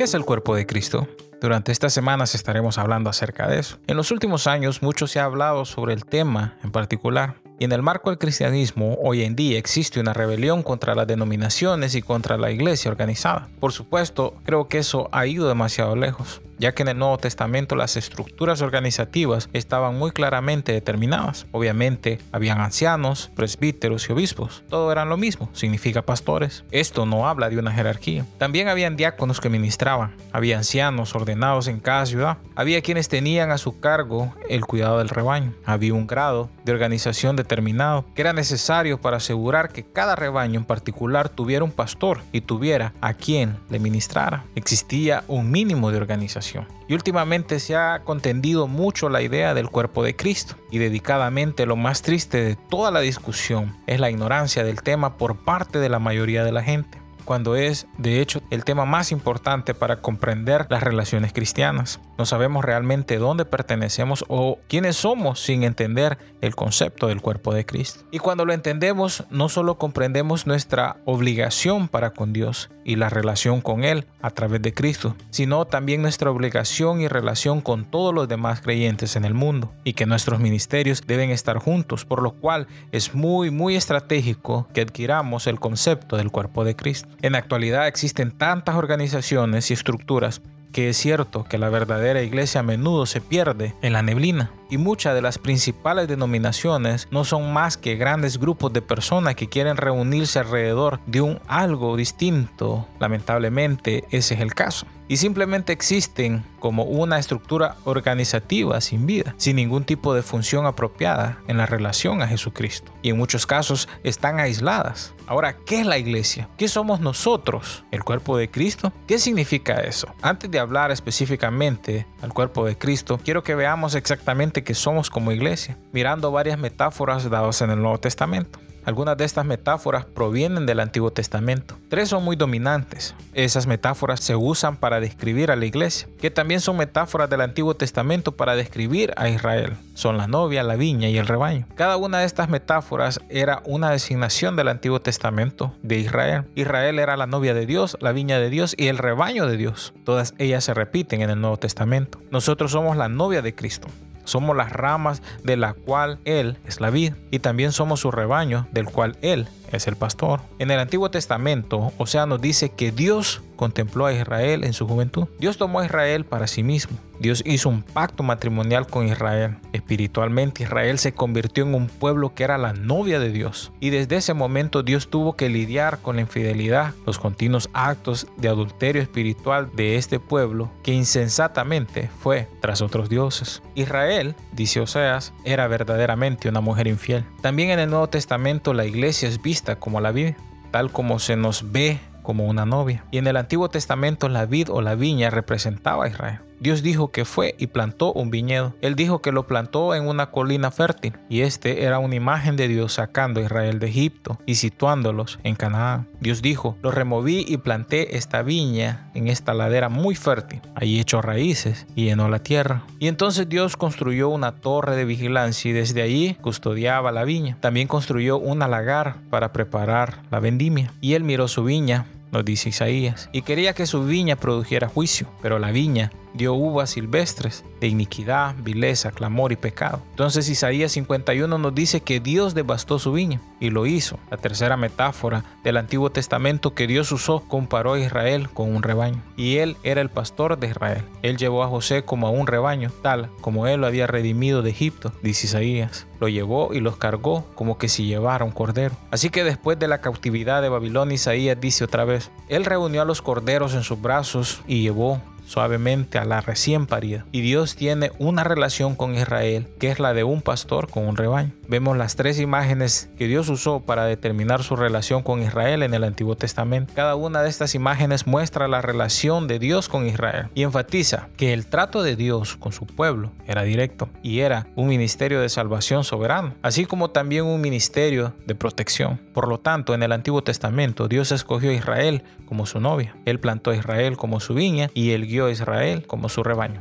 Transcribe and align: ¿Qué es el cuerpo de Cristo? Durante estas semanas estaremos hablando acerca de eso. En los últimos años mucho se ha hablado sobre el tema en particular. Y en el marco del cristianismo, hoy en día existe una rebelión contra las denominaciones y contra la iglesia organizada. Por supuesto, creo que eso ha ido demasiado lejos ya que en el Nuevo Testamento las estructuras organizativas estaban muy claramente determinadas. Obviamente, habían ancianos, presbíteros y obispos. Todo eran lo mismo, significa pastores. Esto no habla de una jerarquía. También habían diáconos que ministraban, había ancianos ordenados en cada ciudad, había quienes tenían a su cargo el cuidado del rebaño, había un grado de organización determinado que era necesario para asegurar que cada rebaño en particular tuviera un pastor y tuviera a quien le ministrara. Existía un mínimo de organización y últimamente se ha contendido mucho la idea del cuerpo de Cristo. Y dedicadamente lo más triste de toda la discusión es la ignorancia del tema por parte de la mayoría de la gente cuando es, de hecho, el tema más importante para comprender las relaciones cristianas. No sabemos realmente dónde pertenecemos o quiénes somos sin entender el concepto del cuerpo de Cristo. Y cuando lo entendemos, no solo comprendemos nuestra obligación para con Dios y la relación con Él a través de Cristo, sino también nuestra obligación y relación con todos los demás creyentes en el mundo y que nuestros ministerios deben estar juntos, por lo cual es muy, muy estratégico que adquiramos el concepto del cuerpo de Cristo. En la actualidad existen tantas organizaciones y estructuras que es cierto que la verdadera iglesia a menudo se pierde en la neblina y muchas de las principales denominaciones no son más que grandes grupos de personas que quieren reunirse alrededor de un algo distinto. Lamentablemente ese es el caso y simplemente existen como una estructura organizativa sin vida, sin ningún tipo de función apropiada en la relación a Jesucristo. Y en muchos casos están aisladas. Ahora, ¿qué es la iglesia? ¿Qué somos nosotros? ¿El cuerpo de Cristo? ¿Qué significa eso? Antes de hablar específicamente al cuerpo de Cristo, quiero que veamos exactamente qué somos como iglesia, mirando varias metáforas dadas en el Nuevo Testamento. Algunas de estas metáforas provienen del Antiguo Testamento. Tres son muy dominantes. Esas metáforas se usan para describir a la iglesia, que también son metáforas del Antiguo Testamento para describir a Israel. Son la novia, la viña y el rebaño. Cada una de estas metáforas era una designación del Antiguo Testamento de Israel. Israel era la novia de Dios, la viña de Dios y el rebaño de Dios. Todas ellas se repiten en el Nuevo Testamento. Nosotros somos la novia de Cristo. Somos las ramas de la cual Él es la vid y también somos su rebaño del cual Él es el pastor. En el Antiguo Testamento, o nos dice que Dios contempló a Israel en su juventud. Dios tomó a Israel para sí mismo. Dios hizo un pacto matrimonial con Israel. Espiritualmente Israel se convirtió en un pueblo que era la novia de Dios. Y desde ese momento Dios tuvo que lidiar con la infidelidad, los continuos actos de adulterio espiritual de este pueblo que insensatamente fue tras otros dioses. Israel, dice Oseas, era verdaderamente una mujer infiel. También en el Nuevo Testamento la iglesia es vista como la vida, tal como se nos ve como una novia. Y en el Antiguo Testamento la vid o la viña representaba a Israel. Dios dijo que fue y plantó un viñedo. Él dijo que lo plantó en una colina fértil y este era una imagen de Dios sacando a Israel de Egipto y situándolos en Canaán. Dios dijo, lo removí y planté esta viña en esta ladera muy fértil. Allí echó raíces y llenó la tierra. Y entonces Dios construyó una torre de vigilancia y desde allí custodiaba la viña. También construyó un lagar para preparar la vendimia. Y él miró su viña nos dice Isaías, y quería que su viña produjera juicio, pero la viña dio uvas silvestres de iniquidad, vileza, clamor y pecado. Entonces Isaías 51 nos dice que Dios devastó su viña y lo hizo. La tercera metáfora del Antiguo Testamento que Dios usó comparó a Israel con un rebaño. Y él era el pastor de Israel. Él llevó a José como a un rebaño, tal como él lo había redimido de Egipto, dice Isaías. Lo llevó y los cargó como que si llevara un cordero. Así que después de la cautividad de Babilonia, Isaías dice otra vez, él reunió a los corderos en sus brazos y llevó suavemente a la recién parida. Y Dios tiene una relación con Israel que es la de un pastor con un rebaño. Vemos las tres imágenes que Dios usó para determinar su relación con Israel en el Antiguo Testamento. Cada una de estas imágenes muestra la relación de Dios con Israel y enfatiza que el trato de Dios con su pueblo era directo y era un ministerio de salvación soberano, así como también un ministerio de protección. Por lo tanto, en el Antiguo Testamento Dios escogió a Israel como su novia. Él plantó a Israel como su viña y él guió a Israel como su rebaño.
¿Qué 0.00 0.04
es 0.04 0.14
el 0.14 0.24
cuerpo 0.24 0.54
de 0.54 0.66
Cristo? 0.66 1.06
Durante 1.42 1.72
estas 1.72 1.92
semanas 1.92 2.34
estaremos 2.34 2.78
hablando 2.78 3.10
acerca 3.10 3.46
de 3.46 3.58
eso. 3.58 3.76
En 3.86 3.98
los 3.98 4.10
últimos 4.10 4.46
años 4.46 4.82
mucho 4.82 5.06
se 5.06 5.20
ha 5.20 5.24
hablado 5.24 5.66
sobre 5.66 5.92
el 5.92 6.06
tema 6.06 6.56
en 6.64 6.70
particular. 6.70 7.34
Y 7.58 7.66
en 7.66 7.72
el 7.72 7.82
marco 7.82 8.08
del 8.08 8.18
cristianismo, 8.18 8.96
hoy 9.02 9.24
en 9.24 9.36
día 9.36 9.58
existe 9.58 10.00
una 10.00 10.14
rebelión 10.14 10.62
contra 10.62 10.94
las 10.94 11.06
denominaciones 11.06 11.94
y 11.94 12.00
contra 12.00 12.38
la 12.38 12.50
iglesia 12.50 12.90
organizada. 12.90 13.50
Por 13.60 13.72
supuesto, 13.72 14.32
creo 14.42 14.68
que 14.68 14.78
eso 14.78 15.10
ha 15.12 15.26
ido 15.26 15.46
demasiado 15.46 15.94
lejos 15.94 16.40
ya 16.60 16.72
que 16.72 16.82
en 16.82 16.88
el 16.88 16.98
Nuevo 16.98 17.18
Testamento 17.18 17.74
las 17.74 17.96
estructuras 17.96 18.60
organizativas 18.60 19.48
estaban 19.52 19.98
muy 19.98 20.12
claramente 20.12 20.72
determinadas. 20.72 21.46
Obviamente, 21.50 22.20
habían 22.30 22.60
ancianos, 22.60 23.30
presbíteros 23.34 24.08
y 24.08 24.12
obispos. 24.12 24.62
Todo 24.68 24.92
eran 24.92 25.08
lo 25.08 25.16
mismo, 25.16 25.48
significa 25.54 26.02
pastores. 26.02 26.64
Esto 26.70 27.06
no 27.06 27.26
habla 27.26 27.48
de 27.48 27.58
una 27.58 27.72
jerarquía. 27.72 28.26
También 28.38 28.68
habían 28.68 28.96
diáconos 28.96 29.40
que 29.40 29.48
ministraban, 29.48 30.14
había 30.32 30.58
ancianos 30.58 31.14
ordenados 31.14 31.66
en 31.66 31.80
cada 31.80 32.04
ciudad, 32.04 32.38
había 32.54 32.82
quienes 32.82 33.08
tenían 33.08 33.50
a 33.50 33.58
su 33.58 33.80
cargo 33.80 34.34
el 34.48 34.66
cuidado 34.66 34.98
del 34.98 35.08
rebaño, 35.08 35.54
había 35.64 35.94
un 35.94 36.06
grado 36.06 36.50
de 36.64 36.72
organización 36.72 37.36
determinado 37.36 38.04
que 38.14 38.22
era 38.22 38.32
necesario 38.32 39.00
para 39.00 39.18
asegurar 39.18 39.72
que 39.72 39.84
cada 39.84 40.16
rebaño 40.16 40.58
en 40.58 40.64
particular 40.64 41.28
tuviera 41.28 41.64
un 41.64 41.72
pastor 41.72 42.20
y 42.32 42.42
tuviera 42.42 42.92
a 43.00 43.14
quien 43.14 43.56
le 43.68 43.78
ministrara. 43.78 44.44
Existía 44.54 45.24
un 45.28 45.50
mínimo 45.50 45.90
de 45.90 45.98
organización 45.98 46.66
y 46.88 46.94
últimamente 46.94 47.60
se 47.60 47.76
ha 47.76 48.02
contendido 48.04 48.66
mucho 48.66 49.08
la 49.08 49.22
idea 49.22 49.54
del 49.54 49.68
cuerpo 49.68 50.02
de 50.02 50.16
Cristo. 50.16 50.56
Y 50.72 50.78
dedicadamente 50.78 51.66
lo 51.66 51.76
más 51.76 52.02
triste 52.02 52.42
de 52.42 52.56
toda 52.56 52.90
la 52.90 53.00
discusión 53.00 53.76
es 53.86 54.00
la 54.00 54.10
ignorancia 54.10 54.64
del 54.64 54.82
tema 54.82 55.16
por 55.16 55.36
parte 55.36 55.78
de 55.78 55.88
la 55.88 55.98
mayoría 55.98 56.44
de 56.44 56.52
la 56.52 56.62
gente 56.62 56.99
cuando 57.30 57.54
es, 57.54 57.86
de 57.96 58.20
hecho, 58.20 58.42
el 58.50 58.64
tema 58.64 58.86
más 58.86 59.12
importante 59.12 59.72
para 59.72 60.00
comprender 60.00 60.66
las 60.68 60.82
relaciones 60.82 61.32
cristianas. 61.32 62.00
No 62.18 62.26
sabemos 62.26 62.64
realmente 62.64 63.18
dónde 63.18 63.44
pertenecemos 63.44 64.24
o 64.26 64.58
quiénes 64.66 64.96
somos 64.96 65.38
sin 65.38 65.62
entender 65.62 66.18
el 66.40 66.56
concepto 66.56 67.06
del 67.06 67.20
cuerpo 67.20 67.54
de 67.54 67.64
Cristo. 67.64 68.00
Y 68.10 68.18
cuando 68.18 68.44
lo 68.44 68.52
entendemos, 68.52 69.22
no 69.30 69.48
solo 69.48 69.78
comprendemos 69.78 70.48
nuestra 70.48 70.96
obligación 71.04 71.86
para 71.86 72.10
con 72.10 72.32
Dios 72.32 72.68
y 72.84 72.96
la 72.96 73.08
relación 73.08 73.60
con 73.60 73.84
Él 73.84 74.06
a 74.22 74.30
través 74.30 74.60
de 74.62 74.74
Cristo, 74.74 75.14
sino 75.30 75.64
también 75.66 76.02
nuestra 76.02 76.30
obligación 76.30 77.00
y 77.00 77.06
relación 77.06 77.60
con 77.60 77.84
todos 77.84 78.12
los 78.12 78.26
demás 78.26 78.60
creyentes 78.60 79.14
en 79.14 79.24
el 79.24 79.34
mundo 79.34 79.72
y 79.84 79.92
que 79.92 80.06
nuestros 80.06 80.40
ministerios 80.40 81.02
deben 81.06 81.30
estar 81.30 81.58
juntos, 81.58 82.04
por 82.04 82.22
lo 82.22 82.32
cual 82.32 82.66
es 82.90 83.14
muy, 83.14 83.50
muy 83.50 83.76
estratégico 83.76 84.66
que 84.74 84.80
adquiramos 84.80 85.46
el 85.46 85.60
concepto 85.60 86.16
del 86.16 86.32
cuerpo 86.32 86.64
de 86.64 86.74
Cristo. 86.74 87.08
En 87.22 87.32
la 87.32 87.38
actualidad 87.38 87.86
existen 87.86 88.30
tantas 88.30 88.76
organizaciones 88.76 89.70
y 89.70 89.74
estructuras 89.74 90.40
que 90.72 90.88
es 90.88 90.96
cierto 90.96 91.44
que 91.44 91.58
la 91.58 91.68
verdadera 91.68 92.22
iglesia 92.22 92.60
a 92.60 92.62
menudo 92.62 93.04
se 93.04 93.20
pierde 93.20 93.74
en 93.82 93.92
la 93.92 94.02
neblina 94.02 94.52
y 94.70 94.78
muchas 94.78 95.14
de 95.14 95.22
las 95.22 95.38
principales 95.38 96.08
denominaciones 96.08 97.08
no 97.10 97.24
son 97.24 97.52
más 97.52 97.76
que 97.76 97.96
grandes 97.96 98.38
grupos 98.38 98.72
de 98.72 98.80
personas 98.80 99.34
que 99.34 99.48
quieren 99.48 99.76
reunirse 99.76 100.38
alrededor 100.38 101.00
de 101.06 101.20
un 101.20 101.40
algo 101.48 101.96
distinto. 101.96 102.86
Lamentablemente 103.00 104.04
ese 104.10 104.34
es 104.34 104.40
el 104.40 104.54
caso 104.54 104.86
y 105.10 105.16
simplemente 105.16 105.72
existen 105.72 106.44
como 106.60 106.84
una 106.84 107.18
estructura 107.18 107.74
organizativa 107.84 108.80
sin 108.80 109.06
vida, 109.06 109.34
sin 109.38 109.56
ningún 109.56 109.82
tipo 109.82 110.14
de 110.14 110.22
función 110.22 110.66
apropiada 110.66 111.38
en 111.48 111.56
la 111.56 111.66
relación 111.66 112.22
a 112.22 112.28
Jesucristo. 112.28 112.92
Y 113.02 113.10
en 113.10 113.18
muchos 113.18 113.44
casos 113.44 113.88
están 114.04 114.38
aisladas. 114.38 115.12
Ahora, 115.30 115.58
¿qué 115.64 115.78
es 115.78 115.86
la 115.86 115.96
iglesia? 115.96 116.48
¿Qué 116.58 116.66
somos 116.66 116.98
nosotros? 116.98 117.84
¿El 117.92 118.02
cuerpo 118.02 118.36
de 118.36 118.50
Cristo? 118.50 118.92
¿Qué 119.06 119.20
significa 119.20 119.74
eso? 119.74 120.12
Antes 120.22 120.50
de 120.50 120.58
hablar 120.58 120.90
específicamente 120.90 122.04
al 122.20 122.32
cuerpo 122.32 122.66
de 122.66 122.76
Cristo, 122.76 123.16
quiero 123.24 123.44
que 123.44 123.54
veamos 123.54 123.94
exactamente 123.94 124.64
qué 124.64 124.74
somos 124.74 125.08
como 125.08 125.30
iglesia, 125.30 125.78
mirando 125.92 126.32
varias 126.32 126.58
metáforas 126.58 127.30
dadas 127.30 127.62
en 127.62 127.70
el 127.70 127.80
Nuevo 127.80 128.00
Testamento. 128.00 128.58
Algunas 128.84 129.16
de 129.16 129.24
estas 129.24 129.44
metáforas 129.44 130.04
provienen 130.04 130.66
del 130.66 130.80
Antiguo 130.80 131.10
Testamento. 131.10 131.76
Tres 131.88 132.08
son 132.08 132.24
muy 132.24 132.36
dominantes. 132.36 133.14
Esas 133.34 133.66
metáforas 133.66 134.20
se 134.20 134.36
usan 134.36 134.76
para 134.76 135.00
describir 135.00 135.50
a 135.50 135.56
la 135.56 135.66
iglesia, 135.66 136.08
que 136.18 136.30
también 136.30 136.60
son 136.60 136.76
metáforas 136.76 137.28
del 137.28 137.42
Antiguo 137.42 137.74
Testamento 137.74 138.32
para 138.32 138.56
describir 138.56 139.12
a 139.16 139.28
Israel. 139.28 139.76
Son 139.94 140.16
la 140.16 140.26
novia, 140.26 140.62
la 140.62 140.76
viña 140.76 141.08
y 141.08 141.18
el 141.18 141.26
rebaño. 141.26 141.66
Cada 141.74 141.96
una 141.96 142.20
de 142.20 142.24
estas 142.24 142.48
metáforas 142.48 143.20
era 143.28 143.62
una 143.64 143.90
designación 143.90 144.56
del 144.56 144.68
Antiguo 144.68 145.00
Testamento 145.00 145.74
de 145.82 145.98
Israel. 145.98 146.44
Israel 146.54 146.98
era 146.98 147.16
la 147.16 147.26
novia 147.26 147.54
de 147.54 147.66
Dios, 147.66 147.96
la 148.00 148.12
viña 148.12 148.38
de 148.38 148.50
Dios 148.50 148.74
y 148.76 148.88
el 148.88 148.98
rebaño 148.98 149.46
de 149.46 149.56
Dios. 149.56 149.92
Todas 150.04 150.34
ellas 150.38 150.64
se 150.64 150.74
repiten 150.74 151.22
en 151.22 151.30
el 151.30 151.40
Nuevo 151.40 151.58
Testamento. 151.58 152.20
Nosotros 152.30 152.72
somos 152.72 152.96
la 152.96 153.08
novia 153.08 153.42
de 153.42 153.54
Cristo. 153.54 153.88
Somos 154.24 154.56
las 154.56 154.72
ramas 154.72 155.22
de 155.44 155.56
la 155.56 155.72
cual 155.74 156.18
Él 156.24 156.58
es 156.66 156.80
la 156.80 156.90
vid 156.90 157.14
y 157.30 157.38
también 157.38 157.72
somos 157.72 158.00
su 158.00 158.10
rebaño 158.10 158.68
del 158.72 158.86
cual 158.86 159.16
Él 159.22 159.48
es 159.72 159.86
el 159.86 159.96
pastor. 159.96 160.40
En 160.58 160.70
el 160.70 160.78
Antiguo 160.78 161.10
Testamento, 161.10 161.92
o 161.96 162.26
nos 162.26 162.40
dice 162.40 162.70
que 162.70 162.92
Dios 162.92 163.42
contempló 163.60 164.06
a 164.06 164.14
Israel 164.14 164.64
en 164.64 164.72
su 164.72 164.88
juventud. 164.88 165.28
Dios 165.38 165.58
tomó 165.58 165.80
a 165.80 165.84
Israel 165.84 166.24
para 166.24 166.46
sí 166.46 166.62
mismo. 166.62 166.96
Dios 167.18 167.42
hizo 167.44 167.68
un 167.68 167.82
pacto 167.82 168.22
matrimonial 168.22 168.86
con 168.86 169.06
Israel. 169.06 169.58
Espiritualmente 169.74 170.62
Israel 170.62 170.98
se 170.98 171.12
convirtió 171.12 171.64
en 171.64 171.74
un 171.74 171.88
pueblo 171.88 172.34
que 172.34 172.44
era 172.44 172.56
la 172.56 172.72
novia 172.72 173.20
de 173.20 173.30
Dios. 173.30 173.72
Y 173.78 173.90
desde 173.90 174.16
ese 174.16 174.32
momento 174.32 174.82
Dios 174.82 175.10
tuvo 175.10 175.36
que 175.36 175.50
lidiar 175.50 175.98
con 175.98 176.16
la 176.16 176.22
infidelidad, 176.22 176.94
los 177.04 177.18
continuos 177.18 177.68
actos 177.74 178.26
de 178.38 178.48
adulterio 178.48 179.02
espiritual 179.02 179.68
de 179.74 179.96
este 179.96 180.18
pueblo 180.18 180.70
que 180.82 180.94
insensatamente 180.94 182.08
fue 182.22 182.48
tras 182.62 182.80
otros 182.80 183.10
dioses. 183.10 183.62
Israel, 183.74 184.34
dice 184.52 184.80
Oseas, 184.80 185.34
era 185.44 185.68
verdaderamente 185.68 186.48
una 186.48 186.62
mujer 186.62 186.86
infiel. 186.86 187.26
También 187.42 187.68
en 187.68 187.80
el 187.80 187.90
Nuevo 187.90 188.08
Testamento 188.08 188.72
la 188.72 188.86
iglesia 188.86 189.28
es 189.28 189.42
vista 189.42 189.59
como 189.78 190.00
la 190.00 190.12
vida, 190.12 190.36
tal 190.70 190.90
como 190.90 191.18
se 191.18 191.36
nos 191.36 191.72
ve 191.72 192.00
como 192.22 192.46
una 192.46 192.66
novia. 192.66 193.04
Y 193.10 193.18
en 193.18 193.26
el 193.26 193.36
Antiguo 193.36 193.68
Testamento 193.68 194.28
la 194.28 194.46
vid 194.46 194.70
o 194.70 194.82
la 194.82 194.94
viña 194.94 195.30
representaba 195.30 196.04
a 196.04 196.08
Israel. 196.08 196.40
Dios 196.60 196.82
dijo 196.82 197.10
que 197.10 197.24
fue 197.24 197.54
y 197.58 197.68
plantó 197.68 198.12
un 198.12 198.30
viñedo. 198.30 198.74
Él 198.82 198.94
dijo 198.94 199.22
que 199.22 199.32
lo 199.32 199.46
plantó 199.46 199.94
en 199.94 200.06
una 200.06 200.30
colina 200.30 200.70
fértil 200.70 201.14
y 201.28 201.40
este 201.40 201.84
era 201.84 201.98
una 201.98 202.14
imagen 202.14 202.56
de 202.56 202.68
Dios 202.68 202.92
sacando 202.92 203.40
a 203.40 203.44
Israel 203.44 203.78
de 203.78 203.88
Egipto 203.88 204.38
y 204.44 204.56
situándolos 204.56 205.38
en 205.42 205.56
Canaán. 205.56 206.06
Dios 206.20 206.42
dijo, 206.42 206.76
lo 206.82 206.90
removí 206.90 207.44
y 207.48 207.56
planté 207.56 208.18
esta 208.18 208.42
viña 208.42 209.10
en 209.14 209.28
esta 209.28 209.54
ladera 209.54 209.88
muy 209.88 210.14
fértil. 210.14 210.60
Allí 210.74 211.00
echó 211.00 211.22
raíces 211.22 211.86
y 211.96 212.04
llenó 212.04 212.28
la 212.28 212.40
tierra. 212.40 212.84
Y 212.98 213.08
entonces 213.08 213.48
Dios 213.48 213.76
construyó 213.76 214.28
una 214.28 214.52
torre 214.52 214.96
de 214.96 215.06
vigilancia 215.06 215.70
y 215.70 215.72
desde 215.72 216.02
allí 216.02 216.36
custodiaba 216.42 217.10
la 217.10 217.24
viña. 217.24 217.56
También 217.60 217.88
construyó 217.88 218.38
un 218.38 218.60
lagar 218.60 219.16
para 219.30 219.52
preparar 219.52 220.18
la 220.30 220.38
vendimia. 220.38 220.92
Y 221.00 221.14
él 221.14 221.24
miró 221.24 221.48
su 221.48 221.64
viña 221.64 222.04
nos 222.32 222.44
dice 222.44 222.68
Isaías, 222.68 223.28
y 223.32 223.42
quería 223.42 223.72
que 223.72 223.86
su 223.86 224.04
viña 224.04 224.36
produjera 224.36 224.88
juicio, 224.88 225.28
pero 225.42 225.58
la 225.58 225.72
viña 225.72 226.12
dio 226.34 226.54
uvas 226.54 226.90
silvestres 226.90 227.64
de 227.80 227.88
iniquidad, 227.88 228.54
vileza, 228.58 229.10
clamor 229.10 229.52
y 229.52 229.56
pecado. 229.56 230.02
Entonces 230.10 230.48
Isaías 230.48 230.92
51 230.92 231.58
nos 231.58 231.74
dice 231.74 232.00
que 232.00 232.20
Dios 232.20 232.54
devastó 232.54 232.98
su 232.98 233.12
viña 233.12 233.40
y 233.58 233.70
lo 233.70 233.86
hizo. 233.86 234.18
La 234.30 234.36
tercera 234.36 234.76
metáfora 234.76 235.44
del 235.64 235.76
Antiguo 235.76 236.10
Testamento 236.10 236.74
que 236.74 236.86
Dios 236.86 237.12
usó 237.12 237.40
comparó 237.40 237.94
a 237.94 238.00
Israel 238.00 238.48
con 238.50 238.74
un 238.74 238.82
rebaño. 238.82 239.22
Y 239.36 239.58
él 239.58 239.76
era 239.82 240.00
el 240.00 240.10
pastor 240.10 240.58
de 240.58 240.68
Israel. 240.68 241.04
Él 241.22 241.36
llevó 241.36 241.62
a 241.62 241.68
José 241.68 242.04
como 242.04 242.26
a 242.26 242.30
un 242.30 242.46
rebaño, 242.46 242.90
tal 243.02 243.30
como 243.40 243.66
él 243.66 243.80
lo 243.80 243.86
había 243.86 244.06
redimido 244.06 244.62
de 244.62 244.70
Egipto, 244.70 245.12
dice 245.22 245.46
Isaías. 245.46 246.06
Lo 246.20 246.28
llevó 246.28 246.74
y 246.74 246.80
los 246.80 246.96
cargó 246.96 247.46
como 247.54 247.78
que 247.78 247.88
si 247.88 248.06
llevara 248.06 248.44
un 248.44 248.50
cordero. 248.50 248.94
Así 249.10 249.30
que 249.30 249.44
después 249.44 249.78
de 249.78 249.88
la 249.88 250.00
cautividad 250.00 250.62
de 250.62 250.68
Babilonia, 250.68 251.14
Isaías 251.14 251.58
dice 251.60 251.84
otra 251.84 252.04
vez, 252.04 252.30
él 252.48 252.64
reunió 252.64 253.02
a 253.02 253.06
los 253.06 253.22
corderos 253.22 253.74
en 253.74 253.82
sus 253.82 254.00
brazos 254.00 254.60
y 254.66 254.82
llevó 254.82 255.20
suavemente 255.50 256.18
a 256.18 256.24
la 256.24 256.40
recién 256.40 256.86
parida. 256.86 257.26
Y 257.32 257.40
Dios 257.40 257.74
tiene 257.74 258.12
una 258.18 258.44
relación 258.44 258.94
con 258.94 259.16
Israel 259.16 259.66
que 259.80 259.90
es 259.90 259.98
la 259.98 260.14
de 260.14 260.22
un 260.22 260.42
pastor 260.42 260.88
con 260.88 261.06
un 261.06 261.16
rebaño. 261.16 261.50
Vemos 261.66 261.96
las 261.96 262.16
tres 262.16 262.38
imágenes 262.40 263.10
que 263.16 263.26
Dios 263.26 263.48
usó 263.48 263.80
para 263.80 264.04
determinar 264.04 264.62
su 264.62 264.76
relación 264.76 265.22
con 265.22 265.42
Israel 265.42 265.82
en 265.82 265.94
el 265.94 266.04
Antiguo 266.04 266.36
Testamento. 266.36 266.92
Cada 266.94 267.16
una 267.16 267.42
de 267.42 267.48
estas 267.48 267.74
imágenes 267.74 268.26
muestra 268.26 268.68
la 268.68 268.80
relación 268.80 269.48
de 269.48 269.58
Dios 269.58 269.88
con 269.88 270.06
Israel 270.06 270.48
y 270.54 270.62
enfatiza 270.62 271.28
que 271.36 271.52
el 271.52 271.66
trato 271.66 272.02
de 272.02 272.16
Dios 272.16 272.56
con 272.56 272.72
su 272.72 272.86
pueblo 272.86 273.32
era 273.46 273.62
directo 273.62 274.08
y 274.22 274.40
era 274.40 274.66
un 274.76 274.88
ministerio 274.88 275.40
de 275.40 275.48
salvación 275.48 276.04
soberano, 276.04 276.54
así 276.62 276.86
como 276.86 277.10
también 277.10 277.44
un 277.44 277.60
ministerio 277.60 278.34
de 278.46 278.54
protección. 278.54 279.20
Por 279.32 279.48
lo 279.48 279.58
tanto, 279.58 279.94
en 279.94 280.02
el 280.02 280.12
Antiguo 280.12 280.42
Testamento 280.42 281.08
Dios 281.08 281.32
escogió 281.32 281.70
a 281.70 281.74
Israel 281.74 282.22
como 282.46 282.66
su 282.66 282.80
novia. 282.80 283.16
Él 283.26 283.38
plantó 283.38 283.70
a 283.70 283.76
Israel 283.76 284.16
como 284.16 284.40
su 284.40 284.54
viña 284.54 284.90
y 284.92 285.10
él 285.10 285.26
guió 285.26 285.39
a 285.46 285.50
Israel 285.50 286.06
como 286.06 286.28
su 286.28 286.42
rebaño. 286.42 286.80